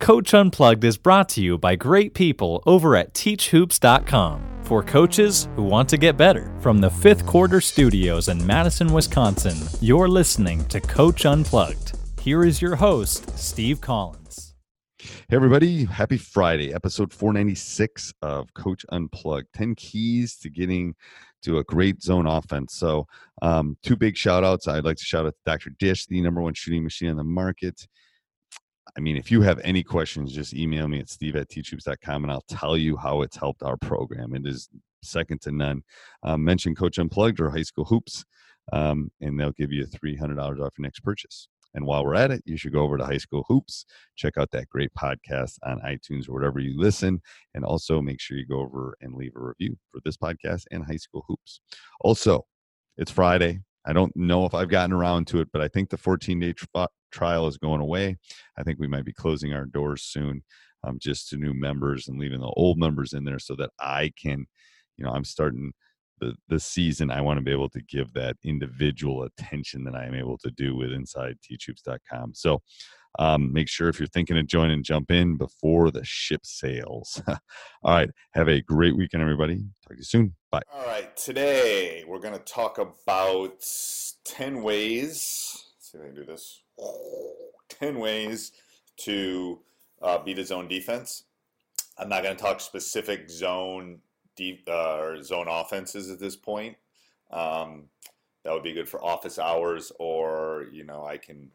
Coach 0.00 0.32
Unplugged 0.32 0.82
is 0.82 0.96
brought 0.96 1.28
to 1.28 1.42
you 1.42 1.58
by 1.58 1.76
great 1.76 2.14
people 2.14 2.62
over 2.64 2.96
at 2.96 3.12
TeachHoops.com 3.12 4.62
for 4.64 4.82
coaches 4.82 5.46
who 5.56 5.62
want 5.62 5.90
to 5.90 5.98
get 5.98 6.16
better. 6.16 6.56
From 6.60 6.78
the 6.78 6.88
fifth 6.88 7.26
quarter 7.26 7.60
studios 7.60 8.28
in 8.28 8.44
Madison, 8.46 8.94
Wisconsin, 8.94 9.58
you're 9.82 10.08
listening 10.08 10.64
to 10.68 10.80
Coach 10.80 11.26
Unplugged. 11.26 11.98
Here 12.18 12.46
is 12.46 12.62
your 12.62 12.76
host, 12.76 13.38
Steve 13.38 13.82
Collins. 13.82 14.54
Hey, 14.98 15.36
everybody. 15.36 15.84
Happy 15.84 16.16
Friday, 16.16 16.72
episode 16.72 17.12
496 17.12 18.14
of 18.22 18.52
Coach 18.54 18.86
Unplugged 18.92 19.48
10 19.52 19.74
keys 19.74 20.38
to 20.38 20.48
getting 20.48 20.94
to 21.42 21.58
a 21.58 21.64
great 21.64 22.02
zone 22.02 22.26
offense. 22.26 22.72
So, 22.74 23.06
um, 23.42 23.76
two 23.82 23.96
big 23.96 24.16
shout 24.16 24.44
outs. 24.44 24.66
I'd 24.66 24.84
like 24.84 24.96
to 24.96 25.04
shout 25.04 25.26
out 25.26 25.34
to 25.34 25.40
Dr. 25.44 25.70
Dish, 25.78 26.06
the 26.06 26.22
number 26.22 26.40
one 26.40 26.54
shooting 26.54 26.82
machine 26.82 27.10
on 27.10 27.16
the 27.16 27.24
market. 27.24 27.86
I 28.96 29.00
mean, 29.00 29.16
if 29.16 29.30
you 29.30 29.42
have 29.42 29.60
any 29.60 29.82
questions, 29.82 30.32
just 30.32 30.54
email 30.54 30.88
me 30.88 31.00
at 31.00 31.08
steve 31.08 31.36
at 31.36 31.48
teachhoops.com 31.48 32.24
and 32.24 32.32
I'll 32.32 32.44
tell 32.48 32.76
you 32.76 32.96
how 32.96 33.22
it's 33.22 33.36
helped 33.36 33.62
our 33.62 33.76
program. 33.76 34.34
It 34.34 34.46
is 34.46 34.68
second 35.02 35.40
to 35.42 35.52
none. 35.52 35.82
Um, 36.22 36.44
mention 36.44 36.74
Coach 36.74 36.98
Unplugged 36.98 37.40
or 37.40 37.50
High 37.50 37.62
School 37.62 37.84
Hoops, 37.84 38.24
um, 38.72 39.10
and 39.20 39.38
they'll 39.38 39.52
give 39.52 39.72
you 39.72 39.86
$300 39.86 40.38
off 40.60 40.74
your 40.78 40.82
next 40.82 41.00
purchase. 41.00 41.48
And 41.74 41.86
while 41.86 42.04
we're 42.04 42.16
at 42.16 42.32
it, 42.32 42.42
you 42.44 42.56
should 42.56 42.72
go 42.72 42.80
over 42.80 42.98
to 42.98 43.06
High 43.06 43.18
School 43.18 43.44
Hoops, 43.48 43.86
check 44.16 44.36
out 44.36 44.50
that 44.50 44.68
great 44.68 44.90
podcast 44.98 45.58
on 45.62 45.80
iTunes 45.80 46.28
or 46.28 46.32
wherever 46.32 46.58
you 46.58 46.78
listen, 46.78 47.22
and 47.54 47.64
also 47.64 48.00
make 48.00 48.20
sure 48.20 48.36
you 48.36 48.46
go 48.46 48.60
over 48.60 48.96
and 49.00 49.14
leave 49.14 49.36
a 49.36 49.40
review 49.40 49.76
for 49.90 50.00
this 50.04 50.16
podcast 50.16 50.64
and 50.72 50.84
High 50.84 50.96
School 50.96 51.24
Hoops. 51.28 51.60
Also, 52.00 52.44
it's 52.96 53.12
Friday. 53.12 53.60
I 53.86 53.92
don't 53.92 54.14
know 54.14 54.44
if 54.44 54.54
I've 54.54 54.68
gotten 54.68 54.92
around 54.92 55.26
to 55.28 55.40
it, 55.40 55.48
but 55.52 55.62
I 55.62 55.68
think 55.68 55.90
the 55.90 55.96
14 55.96 56.38
day 56.40 56.52
tri- 56.52 56.86
trial 57.10 57.46
is 57.46 57.56
going 57.56 57.80
away. 57.80 58.18
I 58.56 58.62
think 58.62 58.78
we 58.78 58.86
might 58.86 59.04
be 59.04 59.12
closing 59.12 59.52
our 59.52 59.64
doors 59.64 60.02
soon 60.02 60.42
um, 60.84 60.98
just 61.00 61.28
to 61.30 61.36
new 61.36 61.54
members 61.54 62.08
and 62.08 62.18
leaving 62.18 62.40
the 62.40 62.52
old 62.56 62.78
members 62.78 63.12
in 63.12 63.24
there 63.24 63.38
so 63.38 63.54
that 63.56 63.70
I 63.78 64.12
can, 64.20 64.46
you 64.96 65.04
know, 65.04 65.12
I'm 65.12 65.24
starting 65.24 65.72
the, 66.20 66.34
the 66.48 66.60
season. 66.60 67.10
I 67.10 67.20
want 67.20 67.38
to 67.38 67.44
be 67.44 67.52
able 67.52 67.70
to 67.70 67.82
give 67.82 68.12
that 68.12 68.36
individual 68.44 69.24
attention 69.24 69.84
that 69.84 69.94
I 69.94 70.04
am 70.04 70.14
able 70.14 70.38
to 70.38 70.50
do 70.50 70.76
with 70.76 70.92
inside 70.92 71.36
teachhoops.com. 71.50 72.34
So 72.34 72.62
um, 73.18 73.52
make 73.52 73.68
sure 73.68 73.88
if 73.88 73.98
you're 73.98 74.08
thinking 74.08 74.38
of 74.38 74.46
joining, 74.46 74.82
jump 74.82 75.10
in 75.10 75.36
before 75.36 75.90
the 75.90 76.04
ship 76.04 76.42
sails. 76.44 77.20
All 77.28 77.38
right. 77.84 78.10
Have 78.34 78.48
a 78.48 78.60
great 78.60 78.96
weekend, 78.96 79.22
everybody. 79.22 79.56
Talk 79.56 79.92
to 79.92 79.96
you 79.96 80.04
soon. 80.04 80.36
Bye. 80.50 80.62
All 80.74 80.84
right, 80.84 81.16
today 81.16 82.02
we're 82.08 82.18
going 82.18 82.34
to 82.34 82.40
talk 82.40 82.78
about 82.78 83.64
10 84.24 84.64
ways. 84.64 85.66
See 85.78 85.96
if 85.96 86.02
I 86.02 86.06
can 86.06 86.16
do 86.16 86.24
this. 86.24 86.62
10 87.68 88.00
ways 88.00 88.50
to 88.96 89.60
uh, 90.02 90.18
beat 90.18 90.40
a 90.40 90.44
zone 90.44 90.66
defense. 90.66 91.22
I'm 91.96 92.08
not 92.08 92.24
going 92.24 92.36
to 92.36 92.42
talk 92.42 92.60
specific 92.60 93.30
zone 93.30 94.00
deep 94.34 94.68
uh, 94.68 94.98
or 94.98 95.22
zone 95.22 95.46
offenses 95.48 96.10
at 96.10 96.18
this 96.18 96.34
point. 96.34 96.76
Um, 97.30 97.84
that 98.42 98.52
would 98.52 98.64
be 98.64 98.72
good 98.72 98.88
for 98.88 99.04
office 99.04 99.38
hours, 99.38 99.92
or 100.00 100.66
you 100.72 100.82
know, 100.82 101.04
I 101.04 101.16
can 101.18 101.48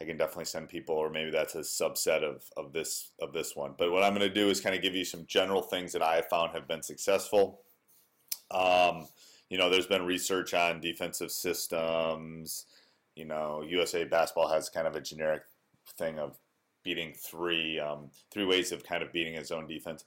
I 0.00 0.04
can 0.04 0.16
definitely 0.16 0.46
send 0.46 0.68
people, 0.68 0.96
or 0.96 1.10
maybe 1.10 1.30
that's 1.30 1.54
a 1.54 1.60
subset 1.60 2.24
of, 2.24 2.42
of 2.56 2.72
this 2.72 3.12
of 3.20 3.32
this 3.32 3.54
one. 3.54 3.74
But 3.78 3.92
what 3.92 4.02
I'm 4.02 4.14
going 4.14 4.28
to 4.28 4.34
do 4.34 4.48
is 4.48 4.60
kind 4.60 4.74
of 4.74 4.82
give 4.82 4.96
you 4.96 5.04
some 5.04 5.26
general 5.26 5.62
things 5.62 5.92
that 5.92 6.02
I 6.02 6.16
have 6.16 6.26
found 6.26 6.52
have 6.54 6.66
been 6.66 6.82
successful. 6.82 7.60
Um, 8.50 9.06
you 9.50 9.58
know, 9.58 9.70
there's 9.70 9.86
been 9.86 10.04
research 10.04 10.54
on 10.54 10.80
defensive 10.80 11.30
systems. 11.30 12.66
You 13.14 13.24
know, 13.24 13.62
USA 13.66 14.04
basketball 14.04 14.48
has 14.48 14.68
kind 14.68 14.86
of 14.86 14.96
a 14.96 15.00
generic 15.00 15.42
thing 15.96 16.18
of 16.18 16.36
beating 16.82 17.12
three 17.14 17.80
um, 17.80 18.10
three 18.30 18.44
ways 18.44 18.72
of 18.72 18.84
kind 18.84 19.02
of 19.02 19.12
beating 19.12 19.36
a 19.36 19.44
zone 19.44 19.66
defense. 19.66 20.04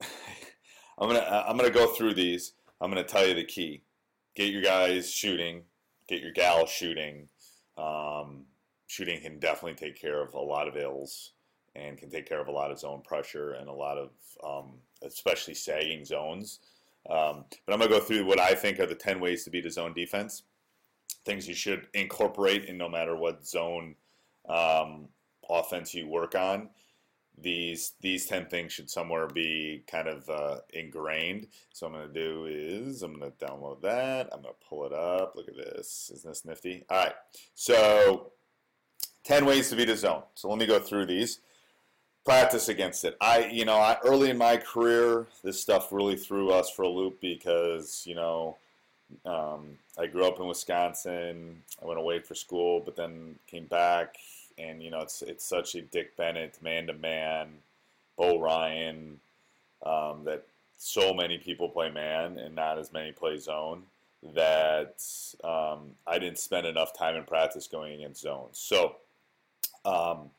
I'm 0.00 1.08
gonna 1.08 1.44
I'm 1.46 1.56
gonna 1.56 1.70
go 1.70 1.88
through 1.88 2.14
these. 2.14 2.52
I'm 2.80 2.90
gonna 2.90 3.04
tell 3.04 3.26
you 3.26 3.34
the 3.34 3.44
key. 3.44 3.82
Get 4.34 4.52
your 4.52 4.62
guys 4.62 5.10
shooting. 5.10 5.62
Get 6.08 6.20
your 6.20 6.32
gal 6.32 6.66
shooting. 6.66 7.28
Um, 7.76 8.44
shooting 8.86 9.20
can 9.20 9.38
definitely 9.38 9.74
take 9.74 10.00
care 10.00 10.22
of 10.22 10.34
a 10.34 10.40
lot 10.40 10.68
of 10.68 10.76
ills 10.76 11.32
and 11.74 11.98
can 11.98 12.10
take 12.10 12.28
care 12.28 12.40
of 12.40 12.48
a 12.48 12.52
lot 12.52 12.70
of 12.70 12.78
zone 12.78 13.02
pressure 13.02 13.52
and 13.52 13.68
a 13.68 13.72
lot 13.72 13.98
of 13.98 14.10
um, 14.44 14.74
especially 15.02 15.54
sagging 15.54 16.04
zones. 16.04 16.60
Um, 17.08 17.44
but 17.66 17.72
I'm 17.72 17.78
gonna 17.78 17.90
go 17.90 18.00
through 18.00 18.24
what 18.24 18.40
I 18.40 18.54
think 18.54 18.80
are 18.80 18.86
the 18.86 18.94
10 18.94 19.20
ways 19.20 19.44
to 19.44 19.50
beat 19.50 19.66
a 19.66 19.70
zone 19.70 19.92
defense. 19.94 20.42
Things 21.24 21.48
you 21.48 21.54
should 21.54 21.86
incorporate 21.94 22.64
in 22.64 22.76
no 22.76 22.88
matter 22.88 23.16
what 23.16 23.46
zone 23.46 23.94
um, 24.48 25.08
offense 25.48 25.94
you 25.94 26.08
work 26.08 26.34
on. 26.34 26.70
These 27.36 27.92
these 28.00 28.26
10 28.26 28.46
things 28.46 28.72
should 28.72 28.88
somewhere 28.88 29.26
be 29.26 29.82
kind 29.86 30.06
of 30.08 30.28
uh, 30.30 30.58
ingrained. 30.70 31.48
So 31.72 31.86
i'm 31.86 31.92
going 31.92 32.06
to 32.06 32.14
do 32.14 32.46
is 32.46 33.02
i'm 33.02 33.18
going 33.18 33.32
to 33.32 33.44
download 33.44 33.82
that. 33.82 34.28
I'm 34.32 34.42
going 34.42 34.54
to 34.54 34.66
pull 34.66 34.86
it 34.86 34.92
up. 34.92 35.34
Look 35.34 35.48
at 35.48 35.56
this. 35.56 36.10
Isn't 36.14 36.30
this 36.30 36.44
nifty? 36.44 36.84
All 36.88 36.98
right. 36.98 37.14
So 37.54 38.32
10 39.24 39.46
ways 39.46 39.68
to 39.70 39.76
beat 39.76 39.88
a 39.88 39.96
zone. 39.96 40.22
So 40.34 40.48
let 40.48 40.58
me 40.58 40.66
go 40.66 40.78
through 40.78 41.06
these 41.06 41.40
practice 42.24 42.68
against 42.68 43.04
it 43.04 43.16
i 43.20 43.46
you 43.46 43.64
know 43.64 43.76
I, 43.76 43.98
early 44.04 44.30
in 44.30 44.38
my 44.38 44.56
career 44.56 45.26
this 45.42 45.60
stuff 45.60 45.92
really 45.92 46.16
threw 46.16 46.50
us 46.50 46.70
for 46.70 46.82
a 46.82 46.88
loop 46.88 47.20
because 47.20 48.02
you 48.06 48.14
know 48.14 48.56
um, 49.26 49.78
i 49.98 50.06
grew 50.06 50.26
up 50.26 50.40
in 50.40 50.46
wisconsin 50.46 51.62
i 51.82 51.86
went 51.86 52.00
away 52.00 52.20
for 52.20 52.34
school 52.34 52.80
but 52.80 52.96
then 52.96 53.36
came 53.46 53.66
back 53.66 54.16
and 54.58 54.82
you 54.82 54.90
know 54.90 55.00
it's 55.00 55.22
it's 55.22 55.44
such 55.44 55.74
a 55.74 55.82
Dick 55.82 56.16
Bennett 56.16 56.58
man 56.62 56.86
to 56.86 56.92
man, 56.92 57.48
Bo 58.16 58.38
Ryan, 58.38 59.18
um, 59.84 60.24
that 60.24 60.44
so 60.78 61.12
many 61.12 61.38
people 61.38 61.68
play 61.68 61.90
man 61.90 62.38
and 62.38 62.54
not 62.54 62.78
as 62.78 62.92
many 62.92 63.12
play 63.12 63.38
zone 63.38 63.82
that 64.34 65.02
um, 65.42 65.90
I 66.06 66.18
didn't 66.18 66.38
spend 66.38 66.66
enough 66.66 66.96
time 66.96 67.16
in 67.16 67.24
practice 67.24 67.66
going 67.66 67.94
against 67.94 68.22
zones. 68.22 68.58
So 68.58 68.96
um, 69.84 70.30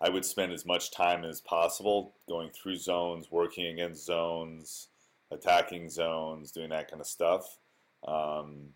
I 0.00 0.08
would 0.08 0.24
spend 0.24 0.52
as 0.52 0.64
much 0.64 0.90
time 0.90 1.24
as 1.24 1.40
possible 1.40 2.14
going 2.28 2.50
through 2.50 2.76
zones, 2.76 3.30
working 3.30 3.66
against 3.66 4.06
zones, 4.06 4.88
attacking 5.30 5.90
zones, 5.90 6.52
doing 6.52 6.70
that 6.70 6.90
kind 6.90 7.00
of 7.00 7.06
stuff. 7.06 7.58
Um, 8.06 8.68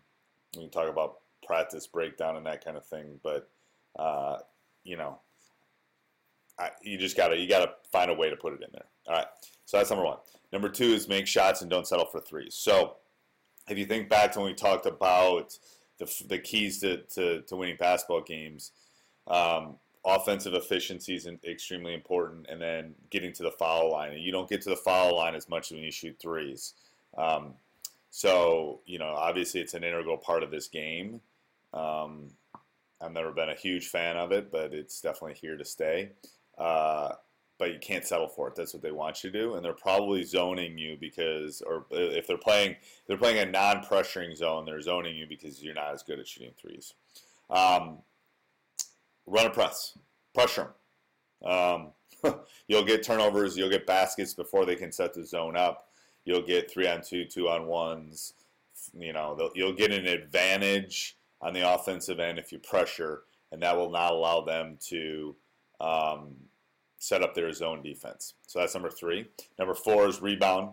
we 0.55 0.63
can 0.63 0.71
talk 0.71 0.89
about 0.89 1.17
practice 1.45 1.87
breakdown 1.87 2.37
and 2.37 2.45
that 2.45 2.63
kind 2.63 2.77
of 2.77 2.85
thing, 2.85 3.19
but 3.23 3.49
uh, 3.97 4.37
you 4.83 4.97
know, 4.97 5.19
I, 6.59 6.69
you 6.81 6.97
just 6.97 7.17
gotta 7.17 7.37
you 7.37 7.49
gotta 7.49 7.71
find 7.91 8.11
a 8.11 8.13
way 8.13 8.29
to 8.29 8.35
put 8.35 8.53
it 8.53 8.61
in 8.61 8.69
there. 8.71 8.85
All 9.07 9.15
right, 9.15 9.27
so 9.65 9.77
that's 9.77 9.89
number 9.89 10.05
one. 10.05 10.17
Number 10.53 10.69
two 10.69 10.85
is 10.85 11.07
make 11.07 11.27
shots 11.27 11.61
and 11.61 11.69
don't 11.69 11.87
settle 11.87 12.05
for 12.05 12.21
threes. 12.21 12.55
So 12.55 12.95
if 13.67 13.77
you 13.77 13.85
think 13.85 14.09
back 14.09 14.31
to 14.31 14.39
when 14.39 14.47
we 14.47 14.53
talked 14.53 14.85
about 14.85 15.57
the, 15.97 16.23
the 16.27 16.39
keys 16.39 16.79
to, 16.79 16.97
to, 17.15 17.41
to 17.41 17.55
winning 17.55 17.77
basketball 17.77 18.21
games, 18.21 18.71
um, 19.27 19.75
offensive 20.05 20.53
efficiency 20.53 21.15
is 21.15 21.27
extremely 21.43 21.93
important, 21.93 22.47
and 22.47 22.61
then 22.61 22.93
getting 23.09 23.33
to 23.33 23.43
the 23.43 23.51
foul 23.51 23.91
line. 23.91 24.17
You 24.17 24.31
don't 24.31 24.49
get 24.49 24.61
to 24.61 24.69
the 24.69 24.75
foul 24.75 25.17
line 25.17 25.35
as 25.35 25.49
much 25.49 25.71
when 25.71 25.79
you 25.81 25.91
shoot 25.91 26.17
threes. 26.19 26.73
Um, 27.17 27.53
so, 28.11 28.81
you 28.85 28.99
know, 28.99 29.07
obviously 29.09 29.61
it's 29.61 29.73
an 29.73 29.83
integral 29.83 30.17
part 30.17 30.43
of 30.43 30.51
this 30.51 30.67
game. 30.67 31.21
Um, 31.73 32.29
I've 33.01 33.11
never 33.11 33.31
been 33.31 33.49
a 33.49 33.55
huge 33.55 33.87
fan 33.87 34.15
of 34.15 34.31
it, 34.31 34.51
but 34.51 34.73
it's 34.73 35.01
definitely 35.01 35.33
here 35.33 35.57
to 35.57 35.65
stay. 35.65 36.11
Uh, 36.57 37.13
but 37.57 37.71
you 37.71 37.79
can't 37.79 38.05
settle 38.05 38.27
for 38.27 38.47
it. 38.47 38.55
That's 38.55 38.73
what 38.73 38.83
they 38.83 38.91
want 38.91 39.23
you 39.23 39.31
to 39.31 39.39
do, 39.39 39.55
and 39.55 39.63
they're 39.63 39.73
probably 39.73 40.23
zoning 40.23 40.77
you 40.77 40.97
because, 40.99 41.61
or 41.61 41.85
if 41.91 42.27
they're 42.27 42.37
playing, 42.37 42.75
they're 43.07 43.17
playing 43.17 43.39
a 43.39 43.49
non-pressuring 43.49 44.35
zone. 44.35 44.65
They're 44.65 44.81
zoning 44.81 45.15
you 45.15 45.25
because 45.25 45.63
you're 45.63 45.73
not 45.73 45.93
as 45.93 46.03
good 46.03 46.19
at 46.19 46.27
shooting 46.27 46.51
threes. 46.59 46.93
Um, 47.49 47.99
run 49.27 49.47
a 49.47 49.49
press, 49.49 49.97
pressure 50.33 50.73
them. 51.41 51.51
Um, 51.51 51.91
you'll 52.67 52.83
get 52.83 53.03
turnovers. 53.03 53.57
You'll 53.57 53.69
get 53.69 53.85
baskets 53.85 54.33
before 54.33 54.65
they 54.65 54.75
can 54.75 54.91
set 54.91 55.13
the 55.13 55.25
zone 55.25 55.55
up. 55.55 55.87
You'll 56.23 56.41
get 56.41 56.69
three 56.71 56.87
on 56.87 57.01
two, 57.01 57.25
two 57.25 57.49
on 57.49 57.67
ones. 57.67 58.33
You 58.93 59.13
know, 59.13 59.51
you'll 59.55 59.73
get 59.73 59.91
an 59.91 60.05
advantage 60.05 61.17
on 61.41 61.53
the 61.53 61.73
offensive 61.73 62.19
end 62.19 62.39
if 62.39 62.51
you 62.51 62.59
pressure, 62.59 63.23
and 63.51 63.61
that 63.61 63.75
will 63.75 63.89
not 63.89 64.11
allow 64.11 64.41
them 64.41 64.77
to 64.87 65.35
um, 65.79 66.35
set 66.97 67.21
up 67.21 67.33
their 67.33 67.51
zone 67.53 67.81
defense. 67.81 68.33
So 68.47 68.59
that's 68.59 68.73
number 68.73 68.89
three. 68.89 69.27
Number 69.59 69.73
four 69.73 70.07
is 70.07 70.21
rebound, 70.21 70.71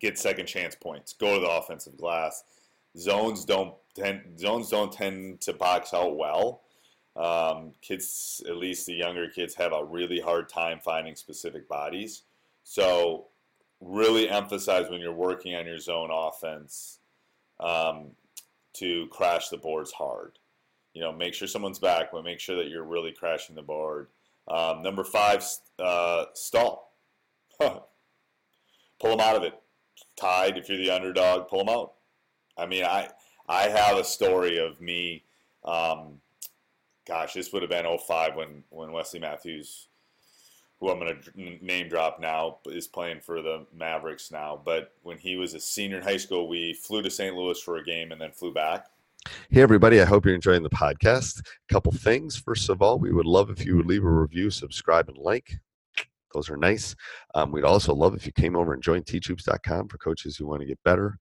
get 0.00 0.18
second 0.18 0.46
chance 0.46 0.74
points, 0.74 1.14
go 1.14 1.34
to 1.34 1.40
the 1.40 1.50
offensive 1.50 1.96
glass. 1.96 2.44
Zones 2.98 3.44
don't 3.44 3.74
tend, 3.94 4.38
zones 4.38 4.68
don't 4.68 4.92
tend 4.92 5.40
to 5.42 5.52
box 5.52 5.94
out 5.94 6.16
well. 6.18 6.62
Um, 7.14 7.72
kids, 7.82 8.42
at 8.48 8.56
least 8.56 8.86
the 8.86 8.94
younger 8.94 9.28
kids, 9.28 9.54
have 9.56 9.72
a 9.72 9.84
really 9.84 10.20
hard 10.20 10.48
time 10.48 10.80
finding 10.82 11.14
specific 11.14 11.68
bodies. 11.68 12.22
So 12.64 13.26
really 13.80 14.30
emphasize 14.30 14.88
when 14.88 15.00
you're 15.00 15.12
working 15.12 15.54
on 15.54 15.66
your 15.66 15.78
zone 15.78 16.10
offense 16.12 16.98
um, 17.60 18.12
to 18.74 19.06
crash 19.08 19.48
the 19.48 19.56
boards 19.56 19.92
hard. 19.92 20.38
You 20.94 21.02
know, 21.02 21.12
make 21.12 21.34
sure 21.34 21.48
someone's 21.48 21.78
back, 21.78 22.12
but 22.12 22.24
make 22.24 22.40
sure 22.40 22.56
that 22.56 22.68
you're 22.68 22.84
really 22.84 23.12
crashing 23.12 23.56
the 23.56 23.62
board. 23.62 24.08
Um, 24.48 24.82
number 24.82 25.04
five, 25.04 25.44
uh, 25.78 26.26
stall. 26.34 26.92
pull 27.60 27.86
them 29.02 29.20
out 29.20 29.36
of 29.36 29.42
it. 29.42 29.54
Tied, 30.16 30.56
if 30.56 30.68
you're 30.68 30.78
the 30.78 30.90
underdog, 30.90 31.48
pull 31.48 31.64
them 31.64 31.74
out. 31.74 31.94
I 32.56 32.66
mean, 32.66 32.84
I 32.84 33.08
I 33.48 33.68
have 33.68 33.96
a 33.96 34.04
story 34.04 34.58
of 34.58 34.80
me. 34.80 35.24
Um, 35.64 36.20
gosh, 37.06 37.34
this 37.34 37.52
would 37.52 37.62
have 37.62 37.70
been 37.70 37.86
05 37.98 38.36
when 38.36 38.64
when 38.70 38.92
Wesley 38.92 39.20
Matthews, 39.20 39.88
who 40.78 40.90
I'm 40.90 40.98
going 40.98 41.20
to 41.20 41.64
name 41.64 41.88
drop 41.88 42.20
now, 42.20 42.58
is 42.66 42.86
playing 42.86 43.20
for 43.20 43.42
the 43.42 43.66
Mavericks 43.74 44.30
now. 44.30 44.60
But 44.64 44.92
when 45.02 45.18
he 45.18 45.36
was 45.36 45.54
a 45.54 45.60
senior 45.60 45.98
in 45.98 46.02
high 46.02 46.16
school, 46.16 46.48
we 46.48 46.74
flew 46.74 47.02
to 47.02 47.10
St. 47.10 47.36
Louis 47.36 47.60
for 47.60 47.76
a 47.76 47.84
game 47.84 48.12
and 48.12 48.20
then 48.20 48.32
flew 48.32 48.52
back. 48.52 48.86
Hey, 49.50 49.62
everybody. 49.62 50.00
I 50.00 50.04
hope 50.04 50.24
you're 50.24 50.34
enjoying 50.34 50.64
the 50.64 50.70
podcast. 50.70 51.40
A 51.40 51.72
couple 51.72 51.92
things. 51.92 52.36
First 52.36 52.68
of 52.68 52.82
all, 52.82 52.98
we 52.98 53.12
would 53.12 53.26
love 53.26 53.50
if 53.50 53.64
you 53.64 53.76
would 53.76 53.86
leave 53.86 54.04
a 54.04 54.10
review, 54.10 54.50
subscribe, 54.50 55.08
and 55.08 55.18
like. 55.18 55.58
Those 56.34 56.50
are 56.50 56.56
nice. 56.56 56.96
Um, 57.34 57.52
we'd 57.52 57.64
also 57.64 57.94
love 57.94 58.14
if 58.14 58.26
you 58.26 58.32
came 58.32 58.56
over 58.56 58.72
and 58.72 58.82
joined 58.82 59.06
teachhoops.com 59.06 59.88
for 59.88 59.98
coaches 59.98 60.36
who 60.36 60.46
want 60.46 60.60
to 60.60 60.66
get 60.66 60.82
better. 60.82 61.18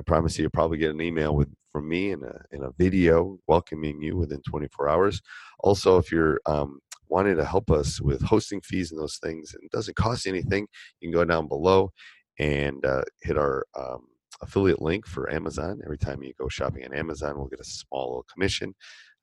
I 0.00 0.02
promise 0.02 0.38
you, 0.38 0.44
you'll 0.44 0.50
probably 0.50 0.78
get 0.78 0.94
an 0.94 1.02
email 1.02 1.36
with 1.36 1.50
from 1.72 1.86
me 1.86 2.12
and 2.12 2.22
a, 2.24 2.42
in 2.52 2.64
a 2.64 2.70
video 2.78 3.38
welcoming 3.46 4.00
you 4.00 4.16
within 4.16 4.40
24 4.42 4.88
hours. 4.88 5.20
Also, 5.60 5.98
if 5.98 6.10
you're 6.10 6.40
um, 6.46 6.80
wanting 7.08 7.36
to 7.36 7.44
help 7.44 7.70
us 7.70 8.00
with 8.00 8.22
hosting 8.22 8.62
fees 8.62 8.90
and 8.90 8.98
those 8.98 9.18
things, 9.18 9.52
and 9.54 9.62
it 9.62 9.70
doesn't 9.70 9.96
cost 9.96 10.26
anything, 10.26 10.66
you 11.00 11.10
can 11.10 11.12
go 11.12 11.24
down 11.24 11.48
below 11.48 11.92
and 12.38 12.84
uh, 12.86 13.02
hit 13.20 13.36
our 13.36 13.66
um, 13.78 14.06
affiliate 14.40 14.80
link 14.80 15.06
for 15.06 15.30
Amazon. 15.30 15.80
Every 15.84 15.98
time 15.98 16.22
you 16.22 16.32
go 16.40 16.48
shopping 16.48 16.84
on 16.86 16.94
Amazon, 16.94 17.36
we'll 17.36 17.48
get 17.48 17.60
a 17.60 17.64
small 17.64 18.08
little 18.08 18.26
commission. 18.32 18.74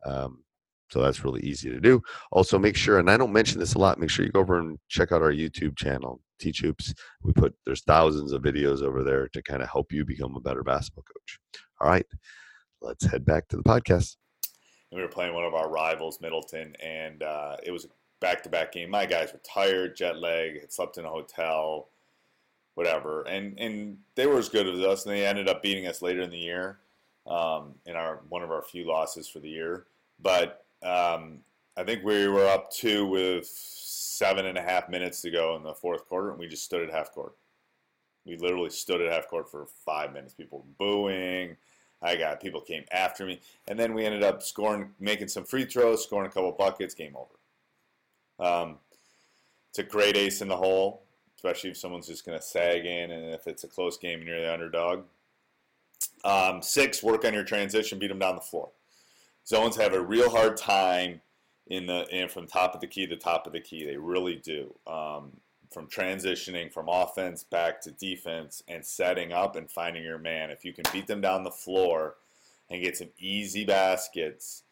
Um, 0.05 0.43
so 0.91 1.01
that's 1.01 1.23
really 1.23 1.41
easy 1.41 1.71
to 1.71 1.79
do. 1.79 2.03
Also, 2.31 2.59
make 2.59 2.75
sure, 2.75 2.99
and 2.99 3.09
I 3.09 3.17
don't 3.17 3.33
mention 3.33 3.59
this 3.59 3.73
a 3.73 3.79
lot, 3.79 3.99
make 3.99 4.11
sure 4.11 4.23
you 4.23 4.31
go 4.31 4.41
over 4.41 4.59
and 4.59 4.77
check 4.89 5.11
out 5.11 5.23
our 5.23 5.33
YouTube 5.33 5.75
channel, 5.75 6.21
Teach 6.39 6.61
Hoops. 6.61 6.93
We 7.23 7.33
put, 7.33 7.55
there's 7.65 7.83
thousands 7.83 8.31
of 8.31 8.41
videos 8.41 8.81
over 8.81 9.03
there 9.03 9.27
to 9.29 9.41
kind 9.41 9.61
of 9.61 9.69
help 9.69 9.91
you 9.91 10.05
become 10.05 10.35
a 10.35 10.41
better 10.41 10.63
basketball 10.63 11.03
coach. 11.03 11.39
All 11.81 11.89
right, 11.89 12.05
let's 12.81 13.05
head 13.05 13.25
back 13.25 13.47
to 13.49 13.57
the 13.57 13.63
podcast. 13.63 14.17
And 14.91 14.97
we 14.97 15.01
were 15.01 15.09
playing 15.09 15.33
one 15.33 15.43
of 15.43 15.53
our 15.53 15.69
rivals, 15.69 16.21
Middleton, 16.21 16.75
and 16.81 17.23
uh, 17.23 17.57
it 17.63 17.71
was 17.71 17.85
a 17.85 17.89
back 18.19 18.41
to 18.43 18.49
back 18.49 18.71
game. 18.71 18.89
My 18.89 19.05
guys 19.05 19.33
were 19.33 19.41
tired, 19.43 19.95
jet 19.95 20.17
lag, 20.17 20.61
had 20.61 20.71
slept 20.71 20.97
in 20.97 21.05
a 21.05 21.09
hotel 21.09 21.89
whatever. 22.77 23.23
And 23.23 23.57
and 23.57 23.97
they 24.13 24.27
were 24.27 24.37
as 24.37 24.49
good 24.49 24.67
as 24.67 24.79
us, 24.81 25.05
and 25.05 25.13
they 25.13 25.25
ended 25.25 25.49
up 25.49 25.63
beating 25.63 25.87
us 25.87 26.03
later 26.03 26.21
in 26.21 26.29
the 26.29 26.37
year 26.37 26.77
um, 27.25 27.73
in 27.87 27.95
our 27.95 28.21
one 28.29 28.43
of 28.43 28.51
our 28.51 28.61
few 28.61 28.87
losses 28.87 29.27
for 29.27 29.39
the 29.39 29.49
year. 29.49 29.87
But 30.21 30.63
um, 30.83 31.39
I 31.75 31.83
think 31.83 32.03
we 32.03 32.27
were 32.27 32.47
up 32.47 32.71
two 32.71 33.07
with 33.07 33.47
seven 34.17 34.45
and 34.45 34.57
a 34.57 34.61
half 34.61 34.89
minutes 34.89 35.21
to 35.21 35.31
go 35.31 35.55
in 35.55 35.63
the 35.63 35.73
fourth 35.73 36.07
quarter, 36.07 36.31
and 36.31 36.39
we 36.39 36.47
just 36.47 36.63
stood 36.63 36.81
at 36.81 36.93
half 36.93 37.11
court. 37.11 37.33
We 38.25 38.37
literally 38.37 38.69
stood 38.69 39.01
at 39.01 39.11
half 39.11 39.27
court 39.27 39.49
for 39.49 39.67
five 39.85 40.13
minutes. 40.13 40.33
People 40.33 40.59
were 40.59 40.85
booing. 40.85 41.55
I 42.01 42.15
got 42.15 42.41
people 42.41 42.61
came 42.61 42.83
after 42.91 43.25
me, 43.25 43.39
and 43.67 43.79
then 43.79 43.93
we 43.93 44.05
ended 44.05 44.23
up 44.23 44.43
scoring, 44.43 44.89
making 44.99 45.29
some 45.29 45.45
free 45.45 45.65
throws, 45.65 46.03
scoring 46.03 46.27
a 46.27 46.31
couple 46.31 46.51
buckets. 46.51 46.93
Game 46.93 47.15
over. 47.15 47.37
Um, 48.39 48.77
it's 49.69 49.79
a 49.79 49.83
great 49.83 50.15
ace 50.15 50.41
in 50.41 50.47
the 50.47 50.57
hole 50.57 51.03
especially 51.37 51.69
if 51.69 51.77
someone's 51.77 52.07
just 52.07 52.25
going 52.25 52.37
to 52.37 52.43
sag 52.43 52.85
in 52.85 53.11
and 53.11 53.33
if 53.33 53.47
it's 53.47 53.63
a 53.63 53.67
close 53.67 53.97
game 53.97 54.19
and 54.19 54.27
you're 54.27 54.41
the 54.41 54.51
underdog. 54.51 55.03
Um, 56.23 56.61
six, 56.61 57.03
work 57.03 57.25
on 57.25 57.33
your 57.33 57.43
transition, 57.43 57.99
beat 57.99 58.07
them 58.07 58.19
down 58.19 58.35
the 58.35 58.41
floor. 58.41 58.69
Zones 59.45 59.75
have 59.77 59.93
a 59.93 60.01
real 60.01 60.29
hard 60.29 60.57
time 60.57 61.21
in 61.69 61.85
the 61.85 62.07
and 62.11 62.29
from 62.29 62.47
top 62.47 62.75
of 62.75 62.81
the 62.81 62.87
key 62.87 63.07
to 63.07 63.15
top 63.15 63.47
of 63.47 63.53
the 63.53 63.59
key. 63.59 63.85
They 63.85 63.97
really 63.97 64.35
do. 64.35 64.73
Um, 64.85 65.31
from 65.71 65.87
transitioning 65.87 66.71
from 66.71 66.87
offense 66.87 67.43
back 67.43 67.81
to 67.81 67.91
defense 67.91 68.63
and 68.67 68.85
setting 68.85 69.33
up 69.33 69.55
and 69.55 69.69
finding 69.69 70.03
your 70.03 70.17
man. 70.17 70.49
If 70.49 70.63
you 70.63 70.73
can 70.73 70.85
beat 70.93 71.07
them 71.07 71.21
down 71.21 71.43
the 71.43 71.51
floor 71.51 72.15
and 72.69 72.81
get 72.81 72.97
some 72.97 73.09
easy 73.19 73.65
baskets, 73.65 74.63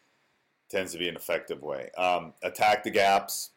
tends 0.70 0.94
to 0.94 0.98
be 0.98 1.10
an 1.10 1.16
effective 1.16 1.62
way. 1.62 1.90
Um, 1.98 2.34
attack 2.44 2.84
the 2.84 2.92
gaps. 2.92 3.52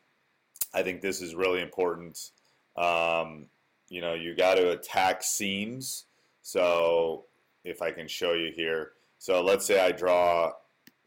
I 0.75 0.83
think 0.83 1.00
this 1.00 1.23
is 1.23 1.35
really 1.35 1.62
important. 1.62 2.30
Um, 2.76 3.47
you 3.88 4.00
know, 4.00 4.14
you 4.14 4.35
got 4.35 4.57
to 4.57 4.71
attack 4.71 5.23
seams. 5.23 6.04
So 6.42 7.25
if 7.64 7.83
I 7.83 7.90
can 7.90 8.09
show 8.09 8.33
you 8.33 8.52
here. 8.54 8.92
So 9.18 9.42
let's 9.42 9.66
say 9.66 9.80
I 9.80 9.92
draw, 9.92 10.52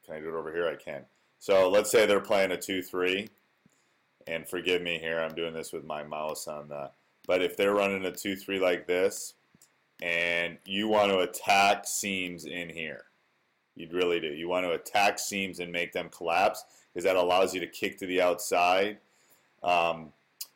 can 0.06 0.16
I 0.16 0.20
do 0.20 0.30
it 0.30 0.36
over 0.36 0.54
here? 0.54 0.68
I 0.68 0.76
can. 0.76 1.06
So 1.42 1.70
let's 1.70 1.90
say 1.90 2.06
they're 2.06 2.20
playing 2.22 2.52
a 2.52 2.56
2-3. 2.56 3.28
And 4.28 4.48
forgive 4.48 4.84
me 4.84 5.00
here, 5.00 5.20
I'm 5.20 5.34
doing 5.34 5.56
this 5.56 5.74
with 5.74 5.84
my 5.84 6.04
mouse 6.04 6.48
on 6.48 6.70
the, 6.70 6.92
but 7.26 7.42
if 7.42 7.58
they're 7.58 7.74
running 7.74 8.06
a 8.06 8.12
2-3 8.12 8.62
like 8.62 8.86
this, 8.86 9.34
and 10.04 10.60
you 10.66 10.88
want 10.88 11.12
to 11.12 11.20
attack 11.20 11.88
seams 11.88 12.46
in 12.46 12.70
here, 12.70 13.06
you'd 13.76 13.92
really 13.92 14.20
do. 14.20 14.28
You 14.28 14.48
want 14.48 14.68
to 14.68 14.74
attack 14.74 15.18
seams 15.18 15.60
and 15.60 15.72
make 15.72 15.94
them 15.94 16.10
collapse 16.10 16.64
because 16.94 17.06
that 17.06 17.16
allows 17.16 17.56
you 17.56 17.60
to 17.60 17.68
kick 17.68 17.98
to 17.98 18.06
the 18.06 18.22
outside. 18.22 19.00
Um, 19.64 20.14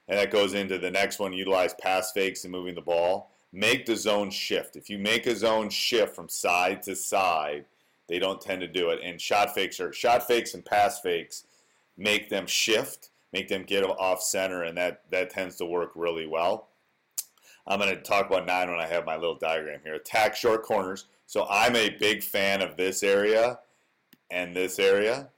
and 0.08 0.20
that 0.20 0.30
goes 0.30 0.54
into 0.54 0.78
the 0.78 0.92
next 0.92 1.18
one, 1.18 1.34
utilize 1.34 1.74
pass 1.74 2.12
fakes 2.12 2.44
and 2.44 2.52
moving 2.52 2.76
the 2.76 2.82
ball. 2.82 3.32
Make 3.52 3.88
the 3.88 3.96
zone 3.96 4.30
shift. 4.30 4.76
If 4.76 4.92
you 4.92 5.00
make 5.00 5.26
a 5.26 5.36
zone 5.36 5.70
shift 5.70 6.16
from 6.16 6.30
side 6.30 6.84
to 6.84 6.96
side, 6.96 7.66
they 8.08 8.20
don't 8.20 8.42
tend 8.42 8.62
to 8.62 8.68
do 8.68 8.90
it. 8.90 9.00
And 9.04 9.20
shot 9.20 9.54
fakes 9.54 9.80
are 9.80 9.94
shot 9.94 10.28
fakes 10.28 10.54
and 10.54 10.64
pass 10.64 11.00
fakes 11.00 11.46
make 11.98 12.30
them 12.30 12.48
shift, 12.48 13.10
make 13.34 13.48
them 13.48 13.64
get 13.64 13.84
off 13.84 14.22
center, 14.22 14.64
and 14.64 14.78
that, 14.78 15.04
that 15.12 15.30
tends 15.30 15.56
to 15.58 15.66
work 15.66 15.92
really 15.96 16.28
well. 16.28 16.70
I'm 17.68 17.80
going 17.80 17.96
to 17.96 18.02
talk 18.02 18.28
about 18.28 18.46
nine 18.46 18.70
when 18.70 18.80
I 18.80 18.86
have 18.86 19.06
my 19.06 19.16
little 19.16 19.38
diagram 19.38 19.80
here. 19.84 19.96
Attack 19.96 20.36
short 20.36 20.64
corners. 20.64 21.06
So 21.26 21.48
I'm 21.50 21.76
a 21.76 21.90
big 21.90 22.22
fan 22.22 22.62
of 22.62 22.78
this 22.78 23.02
area 23.02 23.60
and 24.30 24.56
this 24.56 24.78
area. 24.78 25.30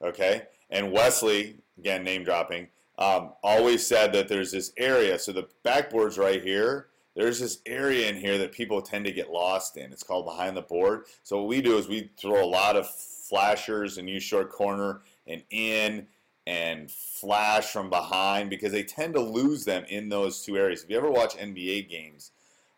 Okay. 0.00 0.42
And 0.70 0.92
Wesley, 0.92 1.56
again, 1.78 2.04
name 2.04 2.22
dropping, 2.22 2.68
um, 2.98 3.32
always 3.42 3.84
said 3.84 4.12
that 4.12 4.28
there's 4.28 4.52
this 4.52 4.72
area. 4.76 5.18
So 5.18 5.32
the 5.32 5.48
backboard's 5.64 6.18
right 6.18 6.42
here. 6.42 6.86
There's 7.14 7.40
this 7.40 7.58
area 7.66 8.08
in 8.08 8.16
here 8.16 8.38
that 8.38 8.52
people 8.52 8.80
tend 8.80 9.04
to 9.04 9.12
get 9.12 9.30
lost 9.30 9.76
in. 9.76 9.92
It's 9.92 10.02
called 10.02 10.24
behind 10.24 10.56
the 10.56 10.62
board. 10.62 11.04
So 11.22 11.38
what 11.38 11.48
we 11.48 11.60
do 11.60 11.76
is 11.76 11.88
we 11.88 12.10
throw 12.18 12.42
a 12.42 12.46
lot 12.46 12.76
of 12.76 12.88
flashers 12.88 13.98
and 13.98 14.08
use 14.08 14.22
short 14.22 14.50
corner 14.50 15.02
and 15.26 15.42
in 15.50 16.06
and 16.46 16.90
flash 16.90 17.66
from 17.66 17.88
behind 17.88 18.50
because 18.50 18.72
they 18.72 18.82
tend 18.82 19.14
to 19.14 19.20
lose 19.20 19.64
them 19.64 19.84
in 19.88 20.08
those 20.08 20.42
two 20.42 20.56
areas. 20.56 20.82
If 20.82 20.90
you 20.90 20.96
ever 20.96 21.10
watch 21.10 21.36
NBA 21.36 21.88
games, 21.88 22.32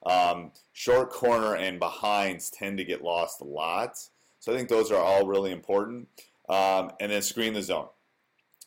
um, 0.05 0.51
short 0.73 1.11
corner 1.11 1.57
and 1.57 1.79
behinds 1.79 2.51
tend 2.51 2.79
to 2.79 2.85
get 2.85 3.03
lost 3.03 3.41
a 3.41 3.45
lot. 3.45 3.99
So 4.41 4.53
I 4.53 4.57
think 4.57 4.69
those 4.69 4.91
are 4.93 5.01
all 5.01 5.27
really 5.27 5.53
important. 5.53 6.09
Um, 6.49 6.93
and 7.01 7.11
then 7.11 7.23
screen 7.23 7.55
the 7.55 7.63
zone. 7.63 7.89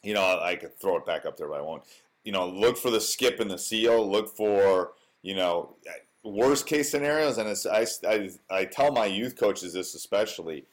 You 0.01 0.15
know, 0.15 0.39
I 0.41 0.55
could 0.55 0.79
throw 0.79 0.97
it 0.97 1.05
back 1.05 1.25
up 1.25 1.37
there, 1.37 1.47
but 1.47 1.59
I 1.59 1.61
won't. 1.61 1.83
You 2.23 2.31
know, 2.31 2.47
look 2.47 2.77
for 2.77 2.89
the 2.89 2.99
skip 2.99 3.39
and 3.39 3.51
the 3.51 3.57
seal. 3.57 4.09
Look 4.09 4.35
for, 4.35 4.93
you 5.21 5.35
know, 5.35 5.75
worst 6.23 6.65
case 6.65 6.91
scenarios. 6.91 7.37
And 7.37 7.49
I, 7.71 7.85
I, 8.07 8.29
I 8.49 8.65
tell 8.65 8.91
my 8.91 9.05
youth 9.05 9.37
coaches 9.37 9.73
this 9.73 9.95
especially. 9.95 10.65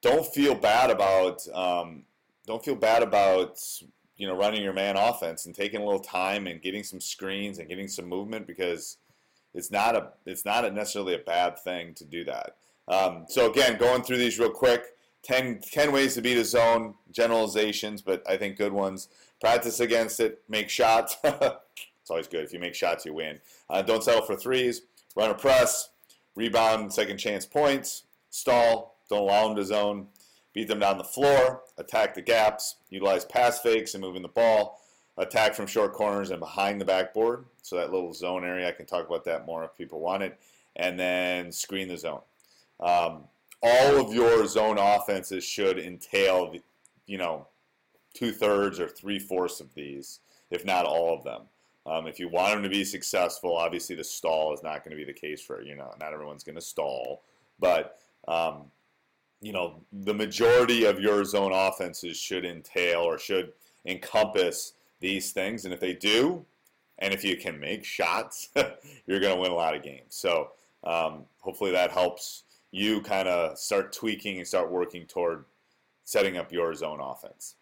Don't 0.00 0.26
feel 0.26 0.54
bad 0.54 0.90
about 0.90 1.46
um, 1.54 2.04
don't 2.46 2.64
feel 2.64 2.74
bad 2.74 3.02
about 3.02 3.60
you 4.16 4.26
know 4.26 4.36
running 4.36 4.62
your 4.62 4.72
man 4.72 4.96
offense 4.96 5.46
and 5.46 5.54
taking 5.54 5.80
a 5.80 5.84
little 5.84 6.00
time 6.00 6.46
and 6.46 6.60
getting 6.60 6.82
some 6.82 7.00
screens 7.00 7.58
and 7.58 7.68
getting 7.68 7.88
some 7.88 8.08
movement 8.08 8.46
because 8.46 8.98
it's 9.54 9.70
not 9.70 9.94
a 9.94 10.08
it's 10.26 10.44
not 10.44 10.64
a 10.64 10.70
necessarily 10.70 11.14
a 11.14 11.18
bad 11.18 11.58
thing 11.58 11.94
to 11.94 12.04
do 12.04 12.24
that. 12.24 12.56
Um, 12.88 13.26
so 13.28 13.50
again, 13.50 13.78
going 13.78 14.02
through 14.02 14.18
these 14.18 14.38
real 14.38 14.50
quick, 14.50 14.96
10, 15.22 15.60
10 15.60 15.92
ways 15.92 16.14
to 16.14 16.22
beat 16.22 16.36
a 16.36 16.44
zone, 16.44 16.94
generalizations, 17.12 18.02
but 18.02 18.28
I 18.28 18.36
think 18.36 18.56
good 18.56 18.72
ones. 18.72 19.08
Practice 19.40 19.80
against 19.80 20.20
it, 20.20 20.42
make 20.48 20.68
shots. 20.68 21.16
it's 22.02 22.10
always 22.10 22.28
good. 22.28 22.44
If 22.44 22.52
you 22.52 22.58
make 22.58 22.74
shots, 22.74 23.06
you 23.06 23.14
win. 23.14 23.38
Uh, 23.70 23.80
don't 23.82 24.04
settle 24.04 24.22
for 24.22 24.36
threes. 24.36 24.82
Run 25.16 25.30
a 25.30 25.34
press, 25.34 25.90
rebound, 26.34 26.92
second 26.92 27.18
chance 27.18 27.46
points, 27.46 28.04
stall, 28.30 28.96
don't 29.08 29.22
allow 29.22 29.46
them 29.46 29.56
to 29.56 29.64
zone, 29.64 30.08
beat 30.52 30.68
them 30.68 30.80
down 30.80 30.98
the 30.98 31.04
floor, 31.04 31.62
attack 31.78 32.14
the 32.14 32.22
gaps, 32.22 32.76
utilize 32.90 33.24
pass 33.24 33.60
fakes 33.60 33.94
and 33.94 34.02
moving 34.02 34.22
the 34.22 34.28
ball, 34.28 34.80
attack 35.16 35.54
from 35.54 35.66
short 35.66 35.92
corners 35.92 36.30
and 36.30 36.40
behind 36.40 36.80
the 36.80 36.84
backboard. 36.84 37.44
So 37.62 37.76
that 37.76 37.92
little 37.92 38.12
zone 38.12 38.44
area, 38.44 38.68
I 38.68 38.72
can 38.72 38.86
talk 38.86 39.06
about 39.06 39.24
that 39.24 39.46
more 39.46 39.64
if 39.64 39.76
people 39.76 40.00
want 40.00 40.22
it. 40.22 40.38
And 40.74 40.98
then 40.98 41.52
screen 41.52 41.88
the 41.88 41.98
zone. 41.98 42.22
Um, 42.80 43.24
all 43.62 44.00
of 44.00 44.14
your 44.14 44.46
zone 44.46 44.78
offenses 44.78 45.44
should 45.44 45.78
entail, 45.78 46.54
you 47.06 47.18
know, 47.18 47.46
two 48.14 48.32
thirds 48.32 48.80
or 48.80 48.88
three 48.88 49.18
fourths 49.18 49.60
of 49.60 49.74
these, 49.74 50.20
if 50.50 50.64
not 50.64 50.86
all 50.86 51.14
of 51.14 51.22
them. 51.22 51.42
Um, 51.84 52.06
if 52.06 52.20
you 52.20 52.28
want 52.28 52.54
them 52.54 52.62
to 52.62 52.68
be 52.68 52.84
successful, 52.84 53.56
obviously 53.56 53.96
the 53.96 54.04
stall 54.04 54.54
is 54.54 54.62
not 54.62 54.84
going 54.84 54.96
to 54.96 54.96
be 54.96 55.04
the 55.04 55.18
case 55.18 55.40
for 55.40 55.62
you 55.62 55.74
know 55.74 55.92
not 56.00 56.12
everyone's 56.12 56.44
going 56.44 56.54
to 56.56 56.60
stall, 56.60 57.22
but 57.58 57.98
um, 58.28 58.64
you 59.40 59.52
know 59.52 59.80
the 59.92 60.14
majority 60.14 60.84
of 60.84 61.00
your 61.00 61.24
zone 61.24 61.52
offenses 61.52 62.16
should 62.16 62.44
entail 62.44 63.00
or 63.00 63.18
should 63.18 63.52
encompass 63.84 64.74
these 65.00 65.32
things, 65.32 65.64
and 65.64 65.74
if 65.74 65.80
they 65.80 65.94
do, 65.94 66.44
and 66.98 67.12
if 67.12 67.24
you 67.24 67.36
can 67.36 67.58
make 67.58 67.84
shots, 67.84 68.50
you're 69.06 69.20
going 69.20 69.34
to 69.34 69.40
win 69.40 69.50
a 69.50 69.54
lot 69.54 69.74
of 69.74 69.82
games. 69.82 70.14
So 70.14 70.50
um, 70.84 71.24
hopefully 71.40 71.72
that 71.72 71.90
helps 71.90 72.44
you 72.70 73.00
kind 73.02 73.28
of 73.28 73.58
start 73.58 73.92
tweaking 73.92 74.38
and 74.38 74.46
start 74.46 74.70
working 74.70 75.06
toward 75.06 75.44
setting 76.04 76.36
up 76.36 76.52
your 76.52 76.74
zone 76.74 77.00
offense. 77.00 77.56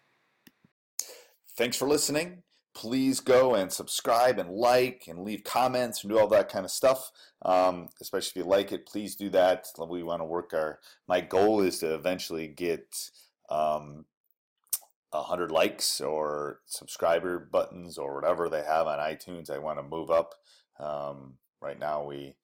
Thanks 1.55 1.75
for 1.75 1.87
listening. 1.87 2.43
Please 2.73 3.19
go 3.19 3.55
and 3.55 3.71
subscribe 3.71 4.39
and 4.39 4.49
like 4.49 5.03
and 5.07 5.23
leave 5.23 5.43
comments 5.43 6.03
and 6.03 6.11
do 6.11 6.17
all 6.17 6.27
that 6.27 6.49
kind 6.49 6.65
of 6.65 6.71
stuff. 6.71 7.11
Um, 7.43 7.89
especially 8.01 8.41
if 8.41 8.45
you 8.45 8.49
like 8.49 8.71
it, 8.71 8.85
please 8.85 9.15
do 9.15 9.29
that. 9.31 9.65
We 9.77 10.03
want 10.03 10.21
to 10.21 10.25
work 10.25 10.53
our. 10.53 10.79
My 11.07 11.21
goal 11.21 11.61
is 11.61 11.79
to 11.79 11.93
eventually 11.93 12.47
get 12.47 12.85
um, 13.49 14.05
100 15.11 15.51
likes 15.51 15.99
or 15.99 16.59
subscriber 16.65 17.39
buttons 17.39 17.97
or 17.97 18.15
whatever 18.15 18.49
they 18.49 18.63
have 18.63 18.87
on 18.87 18.99
iTunes. 18.99 19.49
I 19.49 19.57
want 19.57 19.77
to 19.77 19.83
move 19.83 20.09
up. 20.09 20.33
Um, 20.79 21.35
right 21.61 21.77
now, 21.77 22.05
we, 22.05 22.35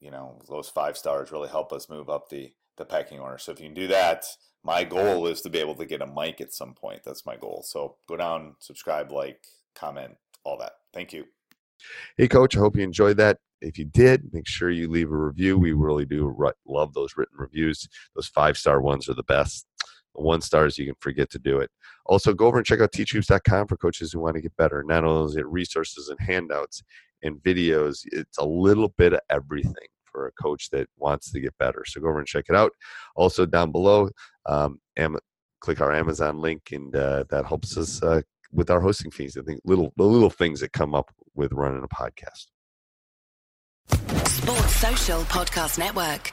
you 0.00 0.10
know, 0.10 0.40
those 0.48 0.68
five 0.68 0.96
stars 0.96 1.32
really 1.32 1.48
help 1.48 1.72
us 1.72 1.90
move 1.90 2.08
up 2.08 2.28
the, 2.28 2.52
the 2.78 2.84
pecking 2.84 3.20
order. 3.20 3.38
So 3.38 3.52
if 3.52 3.60
you 3.60 3.66
can 3.66 3.74
do 3.74 3.88
that, 3.88 4.24
my 4.64 4.84
goal 4.84 5.26
is 5.26 5.40
to 5.42 5.50
be 5.50 5.58
able 5.58 5.74
to 5.76 5.86
get 5.86 6.02
a 6.02 6.06
mic 6.06 6.40
at 6.40 6.52
some 6.52 6.74
point. 6.74 7.02
That's 7.04 7.26
my 7.26 7.36
goal. 7.36 7.62
So 7.66 7.96
go 8.08 8.16
down, 8.16 8.56
subscribe, 8.60 9.12
like, 9.12 9.44
comment, 9.74 10.14
all 10.44 10.58
that. 10.58 10.72
Thank 10.92 11.12
you. 11.12 11.24
Hey, 12.16 12.28
coach, 12.28 12.56
I 12.56 12.60
hope 12.60 12.76
you 12.76 12.82
enjoyed 12.82 13.16
that. 13.18 13.38
If 13.60 13.78
you 13.78 13.84
did, 13.84 14.32
make 14.32 14.46
sure 14.46 14.70
you 14.70 14.88
leave 14.88 15.10
a 15.10 15.16
review. 15.16 15.58
We 15.58 15.72
really 15.72 16.04
do 16.04 16.34
love 16.66 16.94
those 16.94 17.16
written 17.16 17.36
reviews. 17.38 17.88
Those 18.14 18.28
five 18.28 18.56
star 18.56 18.80
ones 18.80 19.08
are 19.08 19.14
the 19.14 19.22
best 19.24 19.66
one 20.20 20.40
stars, 20.40 20.78
you 20.78 20.86
can 20.86 20.94
forget 21.00 21.30
to 21.30 21.38
do 21.38 21.58
it. 21.58 21.70
Also, 22.06 22.32
go 22.32 22.46
over 22.46 22.58
and 22.58 22.66
check 22.66 22.80
out 22.80 22.92
teachhoops.com 22.92 23.66
for 23.66 23.76
coaches 23.76 24.12
who 24.12 24.20
want 24.20 24.34
to 24.36 24.42
get 24.42 24.56
better. 24.56 24.82
Not 24.86 25.04
only 25.04 25.30
is 25.30 25.36
it 25.36 25.46
resources 25.46 26.08
and 26.08 26.18
handouts 26.20 26.82
and 27.22 27.36
videos, 27.36 28.00
it's 28.06 28.38
a 28.38 28.46
little 28.46 28.88
bit 28.96 29.12
of 29.12 29.20
everything 29.30 29.88
for 30.18 30.26
a 30.26 30.42
coach 30.42 30.70
that 30.70 30.88
wants 30.96 31.30
to 31.30 31.40
get 31.40 31.56
better. 31.58 31.84
So 31.86 32.00
go 32.00 32.08
over 32.08 32.18
and 32.18 32.26
check 32.26 32.46
it 32.48 32.56
out. 32.56 32.72
Also, 33.14 33.46
down 33.46 33.70
below, 33.70 34.10
um, 34.46 34.80
am- 34.96 35.18
click 35.60 35.80
our 35.80 35.92
Amazon 35.92 36.40
link, 36.40 36.62
and 36.72 36.94
uh, 36.94 37.24
that 37.30 37.46
helps 37.46 37.76
us 37.76 38.02
uh, 38.02 38.22
with 38.52 38.70
our 38.70 38.80
hosting 38.80 39.10
fees. 39.10 39.36
I 39.36 39.42
think 39.42 39.60
little 39.64 39.92
the 39.96 40.04
little 40.04 40.30
things 40.30 40.60
that 40.60 40.72
come 40.72 40.94
up 40.94 41.10
with 41.34 41.52
running 41.52 41.84
a 41.84 41.88
podcast. 41.88 42.46
Sports 44.26 44.76
Social 44.76 45.20
Podcast 45.22 45.78
Network. 45.78 46.32